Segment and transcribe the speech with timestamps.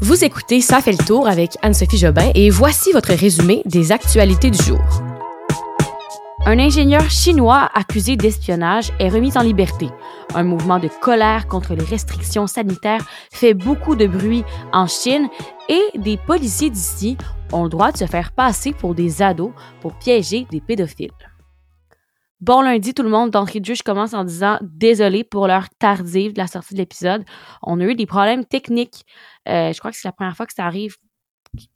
[0.00, 4.48] Vous écoutez Ça fait le tour avec Anne-Sophie Jobin et voici votre résumé des actualités
[4.48, 4.78] du jour.
[6.46, 9.88] Un ingénieur chinois accusé d'espionnage est remis en liberté.
[10.36, 15.28] Un mouvement de colère contre les restrictions sanitaires fait beaucoup de bruit en Chine
[15.68, 17.16] et des policiers d'ici
[17.52, 21.10] ont le droit de se faire passer pour des ados pour piéger des pédophiles.
[22.40, 25.68] Bon lundi tout le monde, d'entrée de jeu, je commence en disant désolé pour l'heure
[25.80, 27.24] tardive de la sortie de l'épisode.
[27.62, 29.04] On a eu des problèmes techniques.
[29.48, 30.96] Euh, je crois que c'est la première fois que ça arrive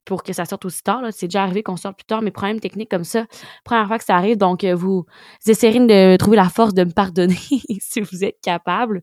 [0.04, 1.02] pour que ça sorte aussi tard.
[1.10, 3.27] C'est déjà arrivé qu'on sorte plus tard, mais problèmes techniques comme ça,
[3.64, 4.36] première fois que ça arrive.
[4.36, 5.04] Donc, euh, vous
[5.46, 7.36] essayerez de trouver la force de me pardonner
[7.80, 9.02] si vous êtes capable.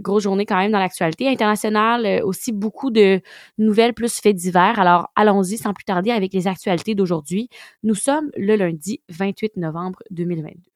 [0.00, 2.06] Grosse journée quand même dans l'actualité internationale.
[2.06, 3.20] Euh, aussi beaucoup de
[3.58, 4.78] nouvelles plus faits divers.
[4.78, 7.48] Alors, allons-y sans plus tarder avec les actualités d'aujourd'hui.
[7.82, 10.75] Nous sommes le lundi 28 novembre 2022.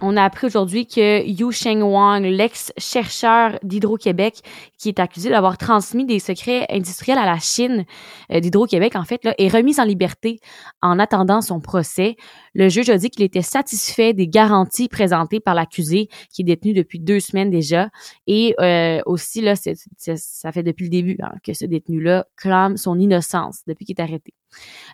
[0.00, 4.42] On a appris aujourd'hui que Yu Sheng Wang, l'ex-chercheur d'Hydro-Québec,
[4.78, 7.84] qui est accusé d'avoir transmis des secrets industriels à la Chine
[8.30, 10.38] euh, d'Hydro-Québec, en fait, là, est remis en liberté
[10.82, 12.14] en attendant son procès.
[12.54, 16.74] Le juge a dit qu'il était satisfait des garanties présentées par l'accusé, qui est détenu
[16.74, 17.88] depuis deux semaines déjà.
[18.28, 23.00] Et euh, aussi, là, ça fait depuis le début hein, que ce détenu-là clame son
[23.00, 24.32] innocence depuis qu'il est arrêté.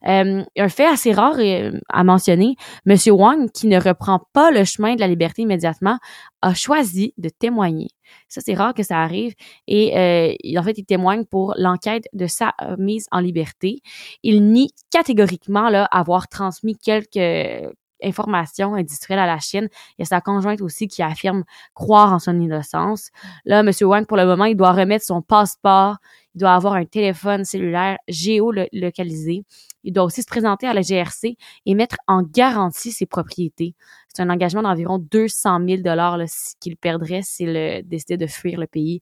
[0.06, 2.96] Euh, un fait assez rare euh, à mentionner, M.
[3.08, 5.98] Wang, qui ne reprend pas le chemin de la liberté immédiatement,
[6.42, 7.88] a choisi de témoigner.
[8.28, 9.34] Ça, c'est rare que ça arrive.
[9.66, 13.80] Et euh, en fait, il témoigne pour l'enquête de sa mise en liberté.
[14.22, 17.72] Il nie catégoriquement avoir transmis quelques
[18.04, 19.68] informations industrielles à la Chine.
[19.98, 23.10] Il y a sa conjointe aussi qui affirme croire en son innocence.
[23.44, 23.70] Là, M.
[23.82, 25.96] Wang, pour le moment, il doit remettre son passeport
[26.34, 29.44] il doit avoir un téléphone cellulaire géolocalisé.
[29.84, 33.74] Il doit aussi se présenter à la GRC et mettre en garantie ses propriétés.
[34.08, 36.18] C'est un engagement d'environ 200 000 dollars
[36.60, 39.00] qu'il perdrait s'il décidait de fuir le pays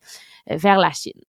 [0.51, 1.21] euh, vers la Chine.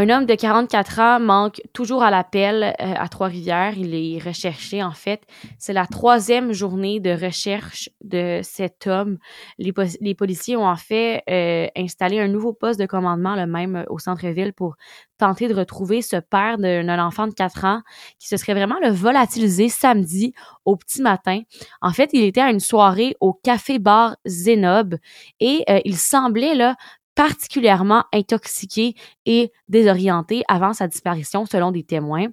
[0.00, 3.76] Un homme de 44 ans manque toujours à l'appel euh, à Trois-Rivières.
[3.76, 5.22] Il est recherché, en fait.
[5.58, 9.18] C'est la troisième journée de recherche de cet homme.
[9.58, 13.84] Les, policiers ont en fait euh, installé un nouveau poste de commandement, le même euh,
[13.88, 14.76] au centre-ville, pour
[15.18, 17.82] tenter de retrouver ce père d'un enfant de 4 ans
[18.20, 20.32] qui se serait vraiment volatilisé samedi
[20.64, 21.40] au petit matin.
[21.80, 24.94] En fait, il était à une soirée au café-bar Zenob
[25.40, 26.76] et il semblait là
[27.18, 28.94] particulièrement intoxiqué
[29.26, 32.26] et désorienté avant sa disparition, selon des témoins.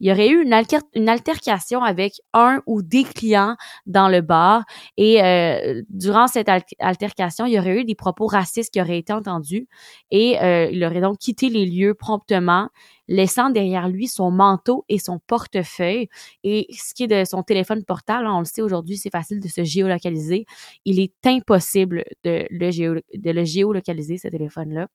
[0.00, 4.64] Il y aurait eu une, altercation avec un ou des clients dans le bar
[4.96, 6.48] et euh, durant cette
[6.78, 9.68] altercation, il y aurait eu des propos racistes qui auraient été entendus
[10.10, 12.68] et euh, il aurait donc quitté les lieux promptement
[13.08, 16.08] laissant derrière lui son manteau et son portefeuille.
[16.44, 19.48] Et ce qui est de son téléphone portable, on le sait aujourd'hui, c'est facile de
[19.48, 20.46] se géolocaliser.
[20.84, 24.88] Il est impossible de le, de le géolocaliser, ce téléphone-là.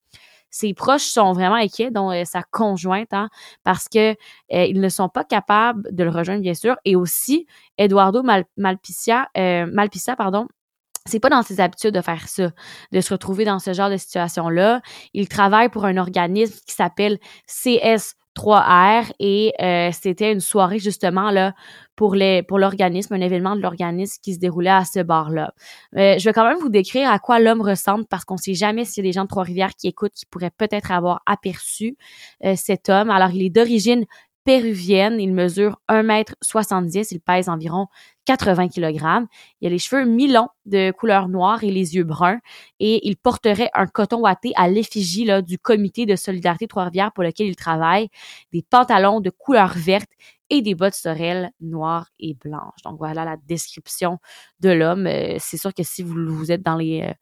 [0.50, 3.30] Ses proches sont vraiment inquiets, dont euh, sa conjointe, hein,
[3.64, 4.16] parce que euh,
[4.66, 6.78] ils ne sont pas capables de le rejoindre, bien sûr.
[6.86, 7.46] Et aussi,
[7.78, 10.48] Eduardo Mal Malpicia, euh, Malpicia, pardon,
[11.06, 12.52] c'est pas dans ses habitudes de faire ça,
[12.92, 14.82] de se retrouver dans ce genre de situation-là.
[15.14, 17.18] Il travaille pour un organisme qui s'appelle
[18.38, 21.32] CS3R et euh, c'était une soirée justement
[21.96, 25.54] pour l'organisme, un événement de l'organisme qui se déroulait à ce bar-là.
[25.96, 28.86] Euh, je vais quand même vous décrire à quoi l'homme ressemble parce qu'on sait jamais
[28.86, 31.98] s'il y a des gens de Trois-Rivières qui écoutent qui pourraient peut-être avoir aperçu
[32.46, 33.10] euh, cet homme.
[33.10, 34.06] Alors il est d'origine
[34.50, 37.08] Il mesure 1m70.
[37.12, 37.88] Il pèse environ
[38.26, 39.28] 80 kg.
[39.60, 42.40] Il a les cheveux mi-longs de couleur noire et les yeux bruns.
[42.80, 47.48] Et il porterait un coton watté à l'effigie du comité de solidarité Trois-Rivières pour lequel
[47.48, 48.08] il travaille,
[48.54, 50.10] des pantalons de couleur verte
[50.50, 52.82] et des bottes sorel noires et blanches.
[52.86, 54.18] Donc voilà la description
[54.62, 55.08] de l'homme.
[55.08, 57.14] Euh, c'est sûr que si vous, vous êtes dans les euh,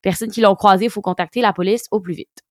[0.00, 2.42] personnes qui l'ont croisé, il faut contacter la police au plus vite.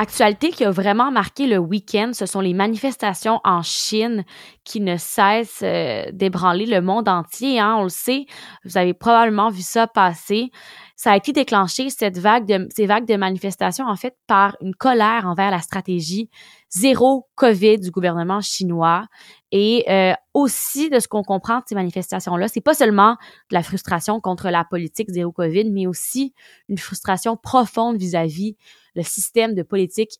[0.00, 4.24] Actualité qui a vraiment marqué le week-end, ce sont les manifestations en Chine
[4.62, 7.58] qui ne cessent euh, d'ébranler le monde entier.
[7.58, 8.26] Hein, on le sait,
[8.64, 10.52] vous avez probablement vu ça passer.
[10.94, 15.60] Ça a été déclenché, ces vagues de manifestations, en fait, par une colère envers la
[15.60, 16.30] stratégie
[16.70, 19.06] zéro COVID du gouvernement chinois.
[19.50, 23.16] Et euh, aussi, de ce qu'on comprend de ces manifestations-là, c'est pas seulement
[23.50, 26.34] de la frustration contre la politique zéro COVID, mais aussi
[26.68, 28.56] une frustration profonde vis-à-vis
[28.98, 30.10] le système de politique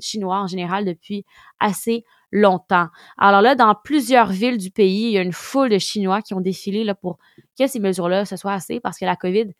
[0.00, 1.24] chinois en général depuis
[1.60, 2.02] assez
[2.32, 2.88] longtemps.
[3.18, 6.34] Alors là, dans plusieurs villes du pays, il y a une foule de Chinois qui
[6.34, 7.18] ont défilé pour
[7.58, 9.52] que ces mesures-là, ce soit assez, parce que la COVID,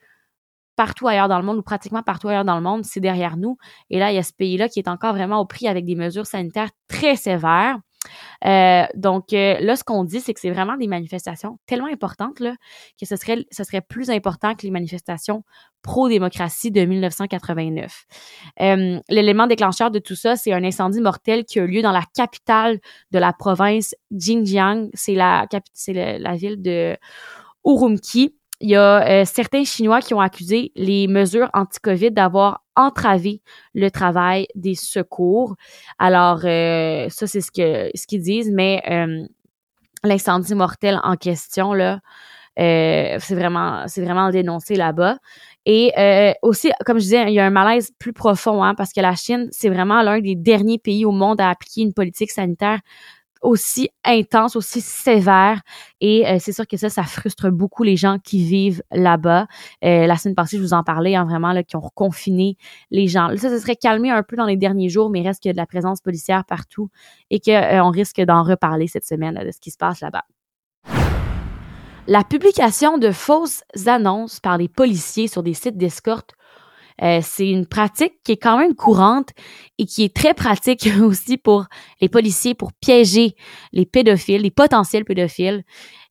[0.74, 3.56] partout ailleurs dans le monde, ou pratiquement partout ailleurs dans le monde, c'est derrière nous.
[3.90, 5.94] Et là, il y a ce pays-là qui est encore vraiment au prix avec des
[5.94, 7.78] mesures sanitaires très sévères.
[8.44, 12.40] Euh, donc euh, là, ce qu'on dit, c'est que c'est vraiment des manifestations tellement importantes
[12.40, 12.54] là,
[13.00, 15.44] que ce serait, ce serait plus important que les manifestations
[15.82, 18.04] pro-démocratie de 1989.
[18.60, 21.92] Euh, L'élément déclencheur de tout ça, c'est un incendie mortel qui a eu lieu dans
[21.92, 22.80] la capitale
[23.12, 24.88] de la province Xinjiang.
[24.94, 25.46] C'est la,
[25.86, 26.96] la ville de
[27.64, 33.42] Urumqi il y a euh, certains Chinois qui ont accusé les mesures anti-COVID d'avoir entravé
[33.74, 35.56] le travail des secours.
[35.98, 39.26] Alors, euh, ça, c'est ce ce qu'ils disent, mais euh,
[40.04, 42.00] l'incendie mortel en question, là,
[42.56, 45.18] c'est vraiment, vraiment dénoncé là-bas.
[45.66, 45.92] Et
[46.40, 49.14] aussi, comme je disais, il y a un malaise plus profond, hein, parce que la
[49.14, 52.80] Chine, c'est vraiment l'un des derniers pays au monde à appliquer une politique sanitaire
[53.46, 55.62] aussi intense, aussi sévère.
[56.00, 59.46] Et euh, c'est sûr que ça, ça frustre beaucoup les gens qui vivent là-bas.
[59.84, 62.56] Euh, la semaine passée, je vous en parlais, hein, vraiment, là, qui ont reconfiné
[62.90, 63.28] les gens.
[63.36, 65.50] ça, ça serait calmé un peu dans les derniers jours, mais il reste qu'il y
[65.50, 66.90] a de la présence policière partout
[67.30, 70.24] et qu'on euh, risque d'en reparler cette semaine de ce qui se passe là-bas.
[72.08, 76.34] La publication de fausses annonces par les policiers sur des sites d'escorte
[77.02, 79.30] euh, c'est une pratique qui est quand même courante
[79.78, 81.66] et qui est très pratique aussi pour
[82.00, 83.36] les policiers pour piéger
[83.72, 85.62] les pédophiles, les potentiels pédophiles.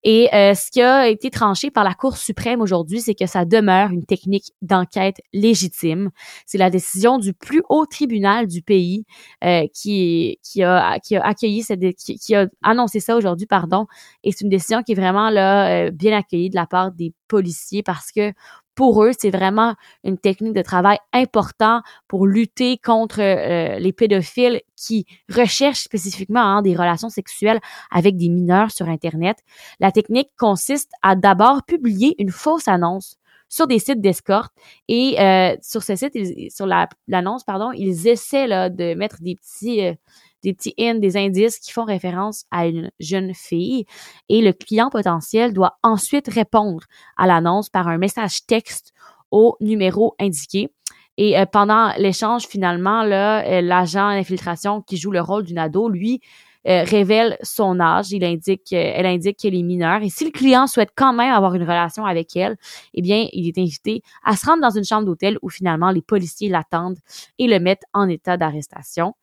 [0.08, 3.44] Et euh, ce qui a été tranché par la Cour suprême aujourd'hui, c'est que ça
[3.44, 6.12] demeure une technique d'enquête légitime.
[6.46, 9.06] C'est la décision du plus haut tribunal du pays
[9.44, 13.88] euh, qui, a, accueilli cette, qui, qui a annoncé ça aujourd'hui, pardon.
[14.24, 17.82] Et c'est une décision qui est vraiment là bien accueillie de la part des policiers
[17.82, 18.32] parce que
[18.76, 24.62] pour eux, c'est vraiment une technique de travail important pour lutter contre euh, les pédophiles
[24.76, 29.38] qui recherchent spécifiquement hein, des relations sexuelles avec des mineurs sur Internet.
[29.80, 33.18] La technique consiste à d'abord publier une fausse annonce
[33.48, 34.52] sur des sites d'escorte
[34.88, 36.18] et euh, sur ce site,
[36.52, 36.66] sur
[37.08, 39.94] l'annonce, pardon, ils essaient là, de mettre des petits euh,
[40.44, 43.86] des petits hints, des indices qui font référence à une jeune fille.
[44.30, 46.84] Et le client potentiel doit ensuite répondre
[47.18, 48.94] à l'annonce par un message texte
[49.32, 50.70] au numéro indiqué.
[51.18, 56.20] Et euh, pendant l'échange, finalement, euh, l'agent d'infiltration qui joue le rôle d'une ado, lui,
[56.68, 58.12] euh, révèle son âge.
[58.12, 60.02] Il indique, elle indique qu'elle est mineure.
[60.02, 62.58] Et si le client souhaite quand même avoir une relation avec elle,
[62.94, 66.02] eh bien, il est invité à se rendre dans une chambre d'hôtel où finalement les
[66.02, 66.98] policiers l'attendent
[67.38, 69.14] et le mettent en état d'arrestation.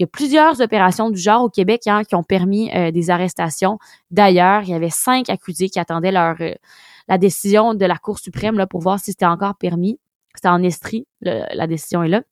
[0.00, 3.10] Il y a plusieurs opérations du genre au Québec hein, qui ont permis euh, des
[3.10, 3.78] arrestations.
[4.10, 6.54] D'ailleurs, il y avait cinq accusés qui attendaient leur euh,
[7.06, 10.00] la décision de la Cour suprême là, pour voir si c'était encore permis.
[10.34, 12.22] C'était en Estrie, la décision est là.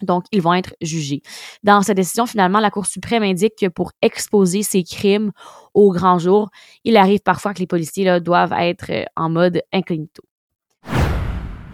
[0.00, 1.20] Donc, ils vont être jugés.
[1.62, 5.30] Dans cette décision, finalement, la Cour suprême indique que pour exposer ces crimes
[5.74, 6.48] au grand jour,
[6.84, 10.22] il arrive parfois que les policiers là, doivent être euh, en mode incognito.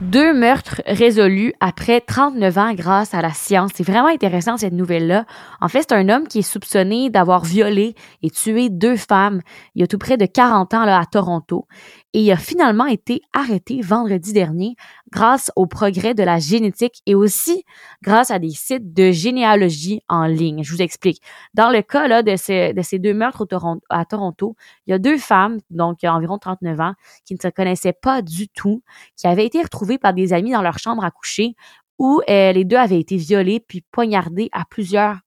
[0.00, 3.72] Deux meurtres résolus après 39 ans grâce à la science.
[3.74, 5.26] C'est vraiment intéressant cette nouvelle-là.
[5.60, 9.42] En fait, c'est un homme qui est soupçonné d'avoir violé et tué deux femmes
[9.74, 11.66] il y a tout près de 40 ans là, à Toronto
[12.12, 14.74] et il a finalement été arrêté vendredi dernier
[15.12, 17.64] grâce au progrès de la génétique et aussi
[18.02, 20.62] grâce à des sites de généalogie en ligne.
[20.64, 21.22] Je vous explique.
[21.54, 23.46] Dans le cas là, de, ces, de ces deux meurtres
[23.88, 27.92] à Toronto, il y a deux femmes, donc environ 39 ans, qui ne se connaissaient
[27.92, 28.82] pas du tout,
[29.16, 31.54] qui avaient été retrouvées par des amis dans leur chambre à coucher
[31.98, 35.18] où euh, les deux avaient été violées puis poignardées à plusieurs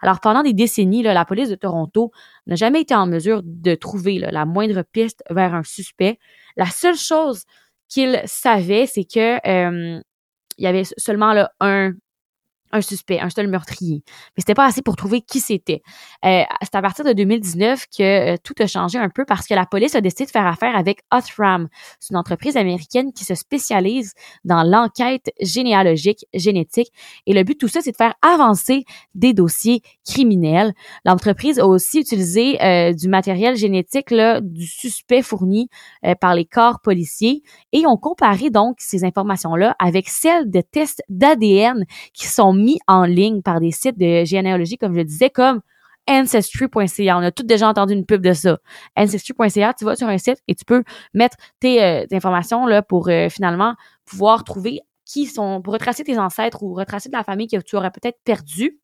[0.00, 2.12] Alors pendant des décennies, la police de Toronto
[2.46, 6.18] n'a jamais été en mesure de trouver la moindre piste vers un suspect.
[6.56, 7.44] La seule chose
[7.88, 10.00] qu'ils savaient, c'est que euh,
[10.58, 11.92] il y avait seulement un
[12.72, 14.02] un suspect, un seul meurtrier.
[14.06, 15.82] Mais c'était pas assez pour trouver qui c'était.
[16.24, 18.02] Euh, c'est à partir de 2019 que
[18.32, 20.76] euh, tout a changé un peu parce que la police a décidé de faire affaire
[20.76, 21.68] avec Othram.
[22.00, 24.12] C'est une entreprise américaine qui se spécialise
[24.44, 26.88] dans l'enquête généalogique, génétique.
[27.26, 30.72] Et le but de tout ça, c'est de faire avancer des dossiers criminels.
[31.04, 35.68] L'entreprise a aussi utilisé euh, du matériel génétique là, du suspect fourni
[36.04, 41.02] euh, par les corps policiers et ont comparé donc ces informations-là avec celles de tests
[41.08, 45.60] d'ADN qui sont mis en ligne par des sites de généalogie, comme je disais, comme
[46.08, 47.18] Ancestry.ca.
[47.18, 48.58] On a tous déjà entendu une pub de ça.
[48.96, 50.82] Ancestry.ca, tu vas sur un site et tu peux
[51.14, 56.18] mettre tes, euh, informations là pour euh, finalement pouvoir trouver qui sont, pour retracer tes
[56.18, 58.78] ancêtres ou retracer de la famille que tu aurais peut-être perdu.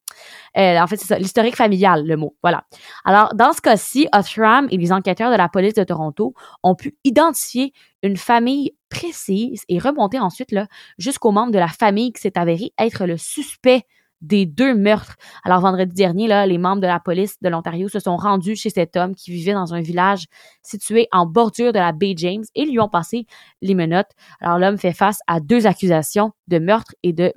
[0.57, 2.37] Euh, en fait, c'est ça, l'historique familial, le mot.
[2.43, 2.65] Voilà.
[3.05, 6.97] Alors, dans ce cas-ci, Othram et les enquêteurs de la police de Toronto ont pu
[7.05, 10.55] identifier une famille précise et remonter ensuite
[10.99, 13.85] jusqu'au membre de la famille qui s'est avéré être le suspect
[14.21, 15.17] des deux meurtres.
[15.45, 18.97] Alors vendredi dernier, les membres de la police de l'Ontario se sont rendus chez cet
[18.97, 20.25] homme qui vivait dans un village
[20.63, 23.27] situé en bordure de la baie James et lui ont passé
[23.63, 24.11] les menottes.
[24.41, 27.33] Alors l'homme fait face à deux accusations de meurtre et de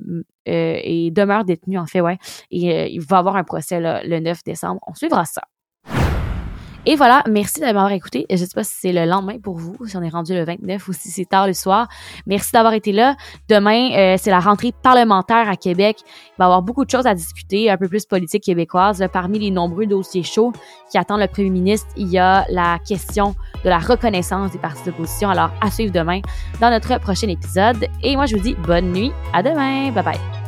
[0.47, 2.01] euh, et demeure détenu en fait
[2.49, 4.81] et euh, il va avoir un procès le 9 décembre.
[4.87, 5.43] On suivra ça.
[6.85, 8.25] Et voilà, merci de m'avoir écouté.
[8.29, 10.43] Je ne sais pas si c'est le lendemain pour vous, si on est rendu le
[10.43, 11.87] 29 ou si c'est tard le soir.
[12.25, 13.15] Merci d'avoir été là.
[13.49, 15.97] Demain, euh, c'est la rentrée parlementaire à Québec.
[16.01, 19.05] Il va y avoir beaucoup de choses à discuter, un peu plus politique québécoise.
[19.13, 20.53] Parmi les nombreux dossiers chauds
[20.89, 24.83] qui attendent le premier ministre, il y a la question de la reconnaissance des partis
[24.83, 25.29] d'opposition.
[25.29, 26.21] Alors, à suivre demain
[26.59, 27.87] dans notre prochain épisode.
[28.01, 29.11] Et moi, je vous dis bonne nuit.
[29.33, 29.91] À demain.
[29.91, 30.40] Bye bye.